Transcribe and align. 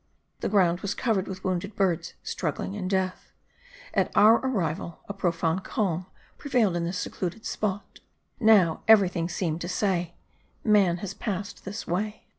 The 0.39 0.49
ground 0.49 0.79
was 0.79 0.95
covered 0.95 1.27
with 1.27 1.43
wounded 1.43 1.75
birds 1.75 2.15
struggling 2.23 2.73
in 2.73 2.87
death. 2.87 3.31
At 3.93 4.11
our 4.15 4.37
arrival 4.37 5.01
a 5.07 5.13
profound 5.13 5.63
calm 5.63 6.07
prevailed 6.39 6.75
in 6.75 6.85
this 6.85 6.97
secluded 6.97 7.45
spot; 7.45 7.99
now, 8.39 8.81
everything 8.87 9.29
seemed 9.29 9.61
to 9.61 9.69
say: 9.69 10.15
Man 10.63 10.97
has 11.05 11.13
passed 11.13 11.65
this 11.65 11.85
way. 11.85 12.25